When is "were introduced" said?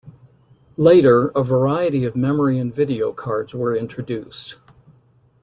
3.53-4.57